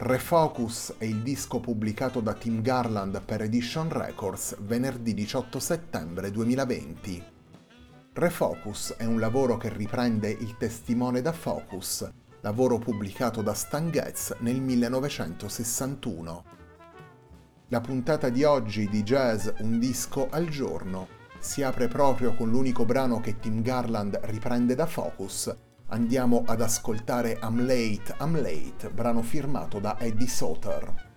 Refocus 0.00 0.94
è 0.96 1.06
il 1.06 1.22
disco 1.24 1.58
pubblicato 1.58 2.20
da 2.20 2.32
Tim 2.32 2.62
Garland 2.62 3.20
per 3.20 3.42
Edition 3.42 3.88
Records 3.88 4.54
venerdì 4.60 5.12
18 5.12 5.58
settembre 5.58 6.30
2020. 6.30 7.24
Refocus 8.12 8.94
è 8.96 9.04
un 9.04 9.18
lavoro 9.18 9.56
che 9.56 9.70
riprende 9.70 10.30
Il 10.30 10.56
testimone 10.56 11.20
da 11.20 11.32
Focus, 11.32 12.08
lavoro 12.42 12.78
pubblicato 12.78 13.42
da 13.42 13.54
Stan 13.54 13.90
Getz 13.90 14.36
nel 14.38 14.60
1961. 14.60 16.44
La 17.66 17.80
puntata 17.80 18.28
di 18.28 18.44
oggi 18.44 18.88
di 18.88 19.02
Jazz 19.02 19.48
Un 19.62 19.80
disco 19.80 20.28
al 20.30 20.46
giorno 20.46 21.08
si 21.40 21.64
apre 21.64 21.88
proprio 21.88 22.36
con 22.36 22.48
l'unico 22.50 22.84
brano 22.84 23.18
che 23.18 23.40
Tim 23.40 23.62
Garland 23.62 24.20
riprende 24.22 24.76
da 24.76 24.86
Focus, 24.86 25.52
andiamo 25.88 26.44
ad 26.46 26.60
ascoltare 26.60 27.38
I'm 27.42 27.64
Late, 27.64 28.16
I'm 28.20 28.40
Late, 28.40 28.90
brano 28.90 29.22
firmato 29.22 29.78
da 29.78 29.98
Eddie 29.98 30.26
Sauter. 30.26 31.07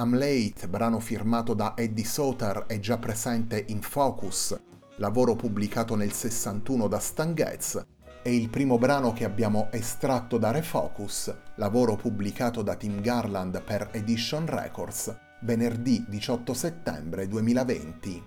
I'm 0.00 0.16
Late, 0.16 0.66
brano 0.66 0.98
firmato 0.98 1.52
da 1.52 1.74
Eddie 1.76 2.06
Sauter, 2.06 2.64
è 2.66 2.78
già 2.78 2.96
presente 2.96 3.66
in 3.68 3.82
Focus, 3.82 4.58
lavoro 4.96 5.36
pubblicato 5.36 5.94
nel 5.94 6.12
61 6.12 6.88
da 6.88 6.98
Stan 6.98 7.34
Getz, 7.34 7.84
e 8.22 8.34
il 8.34 8.48
primo 8.48 8.78
brano 8.78 9.12
che 9.12 9.24
abbiamo 9.24 9.68
estratto 9.72 10.38
da 10.38 10.52
Refocus, 10.52 11.34
lavoro 11.56 11.96
pubblicato 11.96 12.62
da 12.62 12.76
Tim 12.76 13.02
Garland 13.02 13.60
per 13.60 13.90
Edition 13.92 14.46
Records, 14.46 15.14
venerdì 15.42 16.02
18 16.08 16.54
settembre 16.54 17.28
2020. 17.28 18.24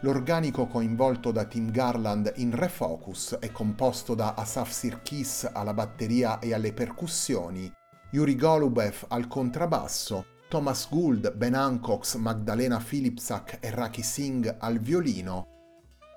L'organico 0.00 0.66
coinvolto 0.66 1.30
da 1.30 1.44
Tim 1.44 1.70
Garland 1.70 2.32
in 2.38 2.52
Refocus 2.52 3.36
è 3.38 3.52
composto 3.52 4.16
da 4.16 4.34
Asaf 4.34 4.72
Sirkis 4.72 5.48
alla 5.52 5.72
batteria 5.72 6.40
e 6.40 6.52
alle 6.52 6.72
percussioni, 6.72 7.72
Yuri 8.10 8.34
Golubev 8.34 9.04
al 9.06 9.28
contrabbasso, 9.28 10.38
Thomas 10.50 10.88
Gould, 10.90 11.32
Ben 11.36 11.54
Hancock, 11.54 12.12
Magdalena 12.16 12.82
Philipsak 12.84 13.58
e 13.60 13.70
Raki 13.70 14.02
Singh 14.02 14.56
al 14.58 14.80
violino, 14.80 15.46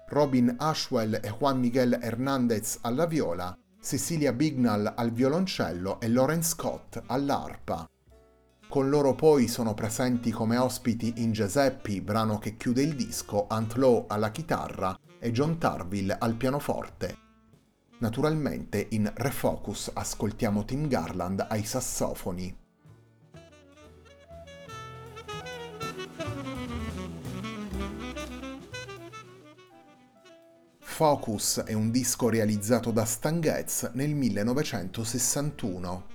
Robin 0.08 0.56
Ashwell 0.58 1.20
e 1.22 1.30
Juan 1.30 1.60
Miguel 1.60 2.00
Hernandez 2.02 2.80
alla 2.82 3.06
viola, 3.06 3.56
Cecilia 3.80 4.34
Bignall 4.34 4.92
al 4.96 5.12
violoncello 5.12 6.02
e 6.02 6.08
Lauren 6.08 6.42
Scott 6.42 7.00
all'arpa. 7.06 7.88
Con 8.68 8.90
loro 8.90 9.14
poi 9.14 9.48
sono 9.48 9.76
presenti 9.76 10.32
come 10.32 10.58
ospiti 10.58 11.14
in 11.18 11.32
Giuseppe, 11.32 12.02
brano 12.02 12.40
che 12.40 12.58
chiude 12.58 12.82
il 12.82 12.96
disco, 12.96 13.46
Ant 13.48 13.76
Lowe 13.76 14.06
alla 14.08 14.32
chitarra 14.32 14.98
e 15.20 15.32
John 15.32 15.60
Tarville 15.60 16.18
al 16.18 16.34
pianoforte. 16.34 17.18
Naturalmente 18.00 18.88
in 18.90 19.12
Refocus 19.14 19.92
ascoltiamo 19.94 20.66
Tim 20.66 20.88
Garland 20.88 21.46
ai 21.48 21.64
sassofoni. 21.64 22.62
Focus 30.94 31.64
è 31.66 31.74
un 31.74 31.90
disco 31.90 32.30
realizzato 32.30 32.92
da 32.92 33.04
Stan 33.04 33.42
Getz 33.42 33.90
nel 33.94 34.14
1961. 34.14 36.06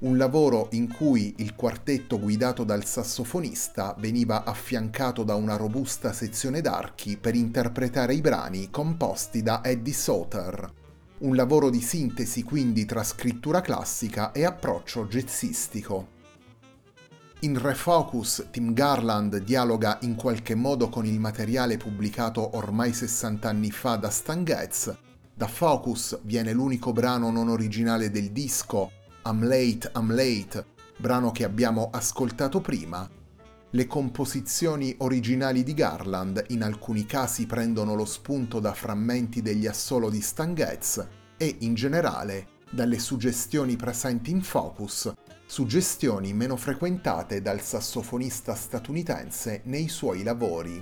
Un 0.00 0.16
lavoro 0.16 0.66
in 0.72 0.92
cui 0.92 1.34
il 1.36 1.54
quartetto 1.54 2.18
guidato 2.18 2.64
dal 2.64 2.84
sassofonista 2.84 3.94
veniva 4.00 4.42
affiancato 4.42 5.22
da 5.22 5.36
una 5.36 5.54
robusta 5.54 6.12
sezione 6.12 6.60
d'archi 6.60 7.18
per 7.18 7.36
interpretare 7.36 8.14
i 8.14 8.20
brani 8.20 8.68
composti 8.68 9.44
da 9.44 9.62
Eddie 9.62 9.94
Sauter. 9.94 10.72
Un 11.18 11.36
lavoro 11.36 11.70
di 11.70 11.80
sintesi 11.80 12.42
quindi 12.42 12.86
tra 12.86 13.04
scrittura 13.04 13.60
classica 13.60 14.32
e 14.32 14.44
approccio 14.44 15.06
jazzistico. 15.06 16.18
In 17.42 17.58
Refocus 17.58 18.48
Tim 18.50 18.74
Garland 18.74 19.38
dialoga 19.38 19.96
in 20.02 20.14
qualche 20.14 20.54
modo 20.54 20.90
con 20.90 21.06
il 21.06 21.18
materiale 21.18 21.78
pubblicato 21.78 22.54
ormai 22.58 22.92
60 22.92 23.48
anni 23.48 23.70
fa 23.70 23.96
da 23.96 24.10
Stan 24.10 24.44
Getz. 24.44 24.94
Da 25.32 25.46
Focus 25.46 26.20
viene 26.24 26.52
l'unico 26.52 26.92
brano 26.92 27.30
non 27.30 27.48
originale 27.48 28.10
del 28.10 28.30
disco, 28.30 28.90
I'm 29.24 29.42
Late, 29.42 29.90
I'm 29.96 30.14
Late, 30.14 30.66
brano 30.98 31.30
che 31.30 31.44
abbiamo 31.44 31.88
ascoltato 31.90 32.60
prima. 32.60 33.08
Le 33.70 33.86
composizioni 33.86 34.94
originali 34.98 35.62
di 35.62 35.72
Garland 35.72 36.44
in 36.48 36.62
alcuni 36.62 37.06
casi 37.06 37.46
prendono 37.46 37.94
lo 37.94 38.04
spunto 38.04 38.60
da 38.60 38.74
frammenti 38.74 39.40
degli 39.40 39.66
assolo 39.66 40.10
di 40.10 40.20
Stan 40.20 40.54
Getz 40.54 41.08
e, 41.38 41.56
in 41.60 41.72
generale, 41.72 42.48
dalle 42.70 42.98
suggestioni 42.98 43.76
presenti 43.76 44.30
in 44.30 44.42
Focus 44.42 45.10
suggestioni 45.50 46.32
meno 46.32 46.54
frequentate 46.54 47.42
dal 47.42 47.60
sassofonista 47.60 48.54
statunitense 48.54 49.62
nei 49.64 49.88
suoi 49.88 50.22
lavori. 50.22 50.80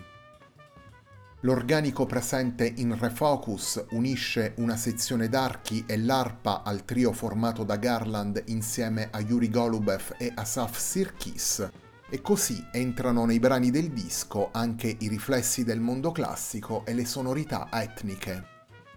L'organico 1.41 2.05
presente 2.05 2.71
in 2.77 2.95
Refocus 2.99 3.83
unisce 3.93 4.53
una 4.59 4.77
sezione 4.77 5.31
d'archi 5.31 5.85
e 5.87 5.97
l'arpa 5.97 6.65
al 6.65 6.85
trio 6.85 7.13
formato 7.13 7.65
da 7.65 7.77
Garland 7.77 8.43
insieme 8.49 9.09
a 9.11 9.21
Yuri 9.21 9.49
Golubev 9.49 10.17
e 10.19 10.33
Asaf 10.35 10.77
Sirkis, 10.77 11.67
e 12.11 12.21
così 12.21 12.63
entrano 12.71 13.25
nei 13.25 13.39
brani 13.39 13.71
del 13.71 13.89
disco 13.89 14.51
anche 14.53 14.95
i 15.01 15.09
riflessi 15.09 15.65
del 15.65 15.81
mondo 15.81 16.13
classico 16.13 16.85
e 16.85 16.93
le 16.93 17.07
sonorità 17.07 17.69
etniche. 17.73 18.45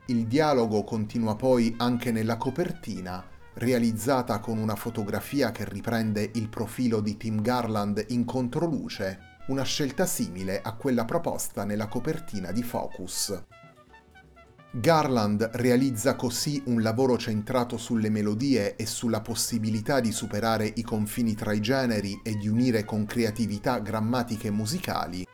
Il 0.07 0.27
dialogo 0.27 0.83
continua 0.83 1.37
poi 1.37 1.73
anche 1.77 2.11
nella 2.11 2.35
copertina, 2.35 3.30
realizzata 3.55 4.39
con 4.39 4.57
una 4.57 4.75
fotografia 4.75 5.51
che 5.51 5.67
riprende 5.67 6.31
il 6.35 6.49
profilo 6.49 7.01
di 7.01 7.17
Tim 7.17 7.41
Garland 7.41 8.05
in 8.09 8.25
controluce, 8.25 9.19
una 9.47 9.63
scelta 9.63 10.05
simile 10.05 10.61
a 10.61 10.73
quella 10.73 11.05
proposta 11.05 11.63
nella 11.63 11.87
copertina 11.87 12.51
di 12.51 12.63
Focus. 12.63 13.43
Garland 14.73 15.49
realizza 15.55 16.15
così 16.15 16.63
un 16.67 16.81
lavoro 16.81 17.17
centrato 17.17 17.75
sulle 17.75 18.09
melodie 18.09 18.77
e 18.77 18.85
sulla 18.85 19.19
possibilità 19.19 19.99
di 19.99 20.13
superare 20.13 20.71
i 20.75 20.81
confini 20.81 21.35
tra 21.35 21.51
i 21.51 21.59
generi 21.59 22.21
e 22.23 22.37
di 22.37 22.47
unire 22.47 22.85
con 22.85 23.05
creatività 23.05 23.79
grammatiche 23.79 24.49
musicali. 24.49 25.27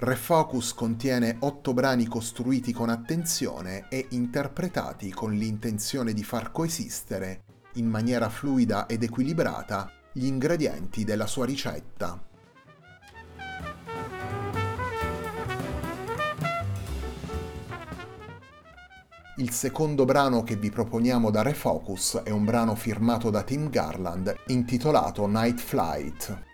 Refocus 0.00 0.74
contiene 0.74 1.38
otto 1.40 1.74
brani 1.74 2.06
costruiti 2.06 2.72
con 2.72 2.88
attenzione 2.88 3.88
e 3.88 4.06
interpretati 4.10 5.10
con 5.10 5.32
l'intenzione 5.32 6.12
di 6.12 6.22
far 6.22 6.52
coesistere, 6.52 7.42
in 7.74 7.88
maniera 7.88 8.28
fluida 8.28 8.86
ed 8.86 9.02
equilibrata, 9.02 9.90
gli 10.12 10.26
ingredienti 10.26 11.02
della 11.02 11.26
sua 11.26 11.46
ricetta. 11.46 12.22
Il 19.38 19.50
secondo 19.50 20.04
brano 20.04 20.44
che 20.44 20.54
vi 20.54 20.70
proponiamo 20.70 21.32
da 21.32 21.42
Refocus 21.42 22.20
è 22.22 22.30
un 22.30 22.44
brano 22.44 22.76
firmato 22.76 23.30
da 23.30 23.42
Tim 23.42 23.68
Garland 23.68 24.32
intitolato 24.46 25.26
Night 25.26 25.58
Flight. 25.58 26.47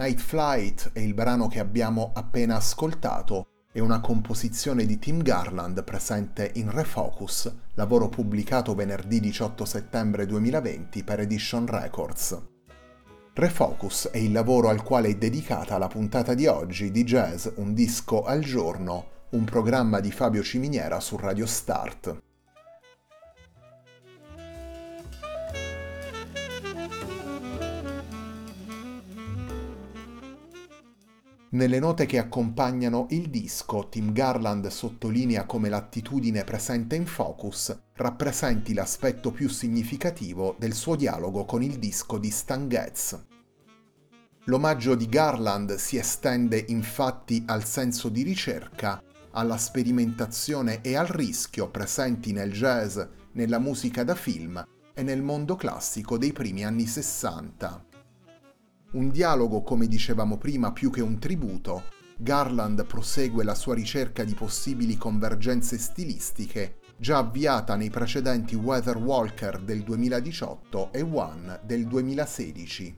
Night 0.00 0.18
Flight 0.18 0.92
è 0.94 1.00
il 1.00 1.12
brano 1.12 1.46
che 1.46 1.58
abbiamo 1.58 2.12
appena 2.14 2.56
ascoltato, 2.56 3.66
è 3.70 3.80
una 3.80 4.00
composizione 4.00 4.86
di 4.86 4.98
Tim 4.98 5.20
Garland 5.20 5.84
presente 5.84 6.52
in 6.54 6.70
Refocus, 6.70 7.54
lavoro 7.74 8.08
pubblicato 8.08 8.74
venerdì 8.74 9.20
18 9.20 9.62
settembre 9.66 10.24
2020 10.24 11.04
per 11.04 11.20
Edition 11.20 11.66
Records. 11.66 12.40
Refocus 13.34 14.08
è 14.10 14.16
il 14.16 14.32
lavoro 14.32 14.70
al 14.70 14.82
quale 14.82 15.08
è 15.08 15.16
dedicata 15.16 15.76
la 15.76 15.88
puntata 15.88 16.32
di 16.32 16.46
oggi 16.46 16.90
di 16.90 17.04
Jazz 17.04 17.48
Un 17.56 17.74
disco 17.74 18.22
al 18.22 18.40
giorno, 18.40 19.04
un 19.32 19.44
programma 19.44 20.00
di 20.00 20.10
Fabio 20.10 20.42
Ciminiera 20.42 20.98
su 20.98 21.18
Radio 21.18 21.44
Start. 21.44 22.29
Nelle 31.52 31.80
note 31.80 32.06
che 32.06 32.18
accompagnano 32.18 33.08
il 33.10 33.28
disco, 33.28 33.88
Tim 33.88 34.12
Garland 34.12 34.68
sottolinea 34.68 35.46
come 35.46 35.68
l'attitudine 35.68 36.44
presente 36.44 36.94
in 36.94 37.06
Focus 37.06 37.76
rappresenti 37.94 38.72
l'aspetto 38.72 39.32
più 39.32 39.48
significativo 39.48 40.54
del 40.60 40.74
suo 40.74 40.94
dialogo 40.94 41.44
con 41.44 41.60
il 41.60 41.80
disco 41.80 42.18
di 42.18 42.30
Stan 42.30 42.68
Getz. 42.68 43.20
L'omaggio 44.44 44.94
di 44.94 45.08
Garland 45.08 45.74
si 45.74 45.96
estende 45.96 46.64
infatti 46.68 47.42
al 47.46 47.64
senso 47.64 48.08
di 48.10 48.22
ricerca, 48.22 49.02
alla 49.32 49.56
sperimentazione 49.56 50.82
e 50.82 50.94
al 50.94 51.08
rischio 51.08 51.68
presenti 51.68 52.32
nel 52.32 52.52
jazz, 52.52 53.00
nella 53.32 53.58
musica 53.58 54.04
da 54.04 54.14
film 54.14 54.64
e 54.94 55.02
nel 55.02 55.20
mondo 55.20 55.56
classico 55.56 56.16
dei 56.16 56.32
primi 56.32 56.64
anni 56.64 56.86
60. 56.86 57.86
Un 58.92 59.10
dialogo, 59.10 59.62
come 59.62 59.86
dicevamo 59.86 60.36
prima, 60.36 60.72
più 60.72 60.90
che 60.90 61.00
un 61.00 61.20
tributo, 61.20 61.84
Garland 62.16 62.84
prosegue 62.86 63.44
la 63.44 63.54
sua 63.54 63.72
ricerca 63.72 64.24
di 64.24 64.34
possibili 64.34 64.96
convergenze 64.96 65.78
stilistiche 65.78 66.78
già 66.96 67.18
avviata 67.18 67.76
nei 67.76 67.88
precedenti 67.88 68.56
Weather 68.56 68.96
Walker 68.96 69.60
del 69.60 69.84
2018 69.84 70.92
e 70.92 71.02
One 71.02 71.60
del 71.62 71.86
2016. 71.86 72.96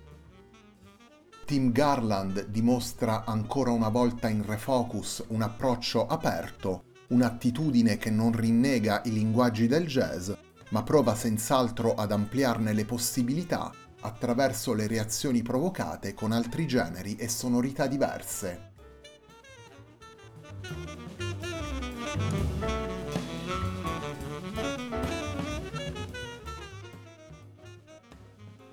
Tim 1.44 1.70
Garland 1.72 2.46
dimostra 2.46 3.26
ancora 3.26 3.70
una 3.70 3.90
volta 3.90 4.28
in 4.28 4.46
Refocus 4.46 5.22
un 5.28 5.42
approccio 5.42 6.06
aperto, 6.06 6.84
un'attitudine 7.08 7.98
che 7.98 8.08
non 8.08 8.32
rinnega 8.32 9.02
i 9.04 9.12
linguaggi 9.12 9.66
del 9.66 9.86
jazz, 9.86 10.32
ma 10.70 10.82
prova 10.82 11.14
senz'altro 11.14 11.92
ad 11.92 12.12
ampliarne 12.12 12.72
le 12.72 12.86
possibilità 12.86 13.70
attraverso 14.02 14.72
le 14.74 14.86
reazioni 14.86 15.42
provocate 15.42 16.14
con 16.14 16.32
altri 16.32 16.66
generi 16.66 17.16
e 17.16 17.28
sonorità 17.28 17.86
diverse. 17.86 18.70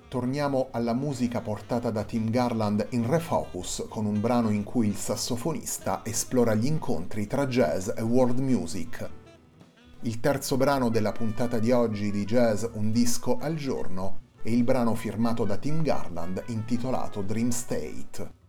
Torniamo 0.08 0.68
alla 0.72 0.92
musica 0.92 1.40
portata 1.40 1.90
da 1.90 2.02
Tim 2.02 2.30
Garland 2.30 2.88
in 2.90 3.08
Refocus 3.08 3.86
con 3.88 4.06
un 4.06 4.20
brano 4.20 4.50
in 4.50 4.64
cui 4.64 4.88
il 4.88 4.96
sassofonista 4.96 6.00
esplora 6.04 6.54
gli 6.54 6.66
incontri 6.66 7.28
tra 7.28 7.46
jazz 7.46 7.90
e 7.94 8.02
world 8.02 8.40
music. 8.40 9.08
Il 10.02 10.18
terzo 10.18 10.56
brano 10.56 10.88
della 10.88 11.12
puntata 11.12 11.60
di 11.60 11.70
oggi 11.70 12.10
di 12.10 12.24
Jazz 12.24 12.64
Un 12.72 12.90
disco 12.90 13.38
al 13.38 13.54
giorno 13.54 14.28
e 14.42 14.52
il 14.52 14.64
brano 14.64 14.94
firmato 14.94 15.44
da 15.44 15.56
Tim 15.56 15.82
Garland 15.82 16.42
intitolato 16.46 17.22
Dream 17.22 17.50
State. 17.50 18.39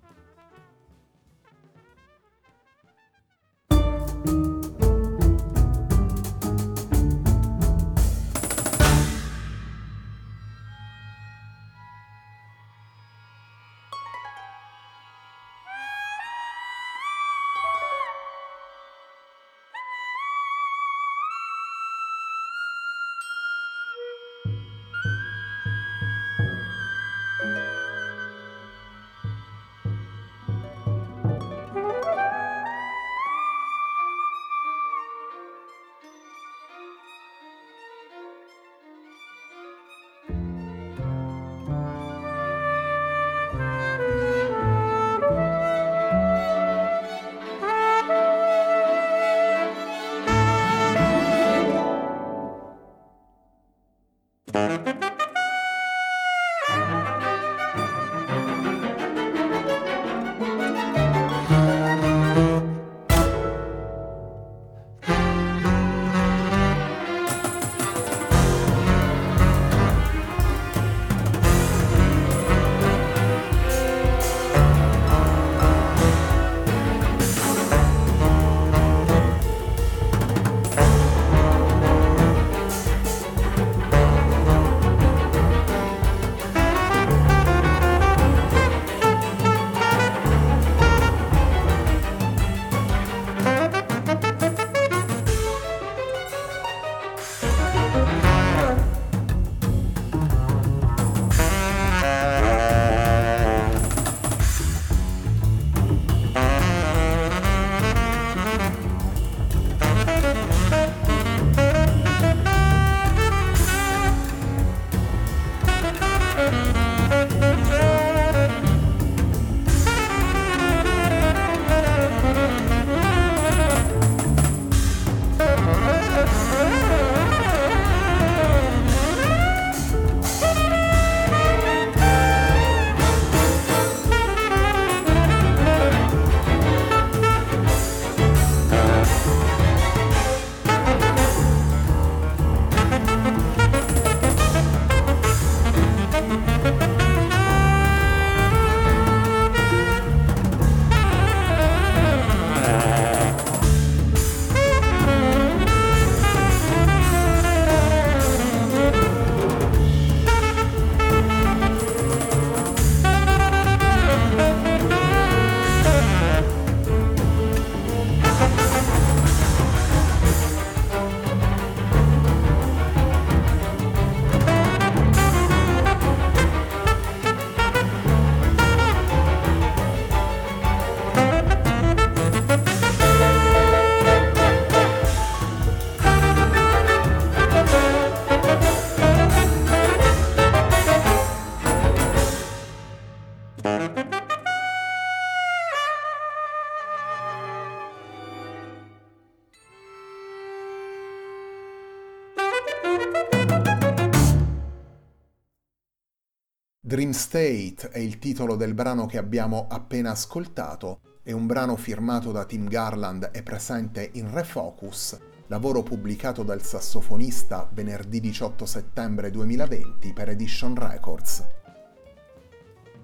Dream 206.91 207.11
State 207.11 207.87
è 207.89 207.99
il 207.99 208.19
titolo 208.19 208.57
del 208.57 208.73
brano 208.73 209.05
che 209.05 209.17
abbiamo 209.17 209.67
appena 209.69 210.11
ascoltato, 210.11 210.99
è 211.23 211.31
un 211.31 211.45
brano 211.47 211.77
firmato 211.77 212.33
da 212.33 212.43
Tim 212.43 212.67
Garland 212.67 213.29
e 213.31 213.43
presente 213.43 214.09
in 214.15 214.29
Refocus, 214.29 215.17
lavoro 215.47 215.83
pubblicato 215.83 216.43
dal 216.43 216.61
sassofonista 216.61 217.69
venerdì 217.71 218.19
18 218.19 218.65
settembre 218.65 219.31
2020 219.31 220.11
per 220.11 220.27
Edition 220.31 220.75
Records. 220.75 221.60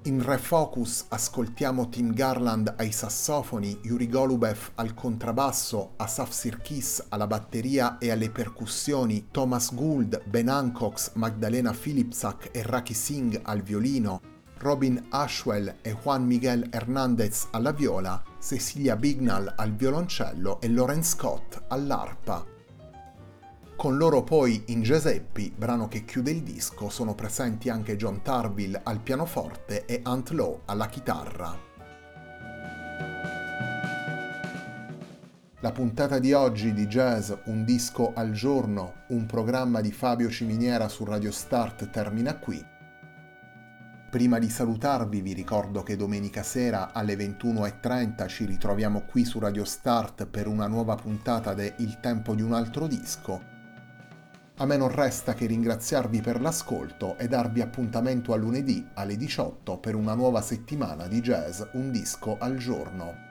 In 0.07 0.23
Refocus 0.23 1.03
ascoltiamo 1.09 1.89
Tim 1.89 2.13
Garland 2.13 2.75
ai 2.77 2.93
sassofoni, 2.93 3.77
Yuri 3.83 4.07
Golubev 4.07 4.69
al 4.75 4.93
contrabbasso, 4.93 5.95
Asaf 5.97 6.31
Sirkis 6.31 7.07
alla 7.09 7.27
batteria 7.27 7.97
e 7.97 8.09
alle 8.09 8.29
percussioni, 8.29 9.27
Thomas 9.31 9.75
Gould, 9.75 10.23
Ben 10.23 10.47
Hancock, 10.47 11.11
Magdalena 11.15 11.73
Philipsak 11.73 12.51
e 12.53 12.61
Raki 12.61 12.93
Singh 12.93 13.41
al 13.43 13.61
violino, 13.61 14.21
Robin 14.59 15.07
Ashwell 15.09 15.75
e 15.81 15.91
Juan 16.01 16.25
Miguel 16.25 16.69
Hernandez 16.71 17.47
alla 17.51 17.73
viola, 17.73 18.23
Cecilia 18.39 18.95
Bignall 18.95 19.55
al 19.57 19.73
violoncello 19.73 20.61
e 20.61 20.69
Lauren 20.69 21.03
Scott 21.03 21.63
all'arpa. 21.67 22.56
Con 23.77 23.95
loro 23.95 24.23
poi 24.23 24.63
in 24.69 24.81
Giuseppi, 24.81 25.53
brano 25.55 25.87
che 25.87 26.03
chiude 26.03 26.31
il 26.31 26.41
disco, 26.41 26.89
sono 26.89 27.13
presenti 27.13 27.69
anche 27.69 27.95
John 27.95 28.23
Tarville 28.23 28.81
al 28.83 28.99
pianoforte 29.01 29.85
e 29.85 29.99
Ant 30.01 30.31
Lowe 30.31 30.61
alla 30.65 30.87
chitarra. 30.87 31.55
La 35.59 35.71
puntata 35.71 36.17
di 36.17 36.33
oggi 36.33 36.73
di 36.73 36.87
Jazz 36.87 37.31
Un 37.45 37.63
disco 37.65 38.13
al 38.15 38.31
giorno, 38.31 39.03
un 39.09 39.27
programma 39.27 39.79
di 39.79 39.91
Fabio 39.91 40.31
Ciminiera 40.31 40.87
su 40.87 41.05
Radio 41.05 41.29
Start 41.29 41.91
termina 41.91 42.39
qui. 42.39 42.59
Prima 44.09 44.39
di 44.39 44.49
salutarvi 44.49 45.21
vi 45.21 45.33
ricordo 45.33 45.83
che 45.83 45.95
domenica 45.95 46.41
sera 46.41 46.93
alle 46.93 47.13
21.30 47.13 48.27
ci 48.27 48.45
ritroviamo 48.45 49.01
qui 49.01 49.23
su 49.23 49.37
Radio 49.37 49.65
Start 49.65 50.25
per 50.25 50.47
una 50.47 50.65
nuova 50.65 50.95
puntata 50.95 51.53
de 51.53 51.75
Il 51.77 51.99
tempo 51.99 52.33
di 52.33 52.41
un 52.41 52.53
altro 52.53 52.87
disco 52.87 53.53
a 54.59 54.65
me 54.65 54.75
non 54.75 54.89
resta 54.89 55.35
che 55.35 55.45
ringraziarvi 55.45 56.21
per 56.21 56.41
l'ascolto 56.41 57.15
e 57.17 57.27
darvi 57.27 57.61
appuntamento 57.61 58.33
a 58.33 58.37
lunedì 58.37 58.87
alle 58.95 59.15
18 59.15 59.77
per 59.77 59.93
una 59.93 60.15
nuova 60.15 60.41
settimana 60.41 61.07
di 61.07 61.21
jazz 61.21 61.61
Un 61.73 61.91
disco 61.91 62.37
al 62.39 62.57
giorno. 62.57 63.25